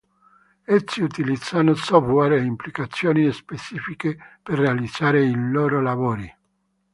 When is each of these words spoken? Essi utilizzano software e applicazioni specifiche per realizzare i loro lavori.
Essi 0.75 0.99
utilizzano 1.03 1.75
software 1.75 2.37
e 2.39 2.47
applicazioni 2.49 3.31
specifiche 3.31 4.17
per 4.41 4.57
realizzare 4.57 5.23
i 5.23 5.31
loro 5.35 5.79
lavori. 5.79 6.27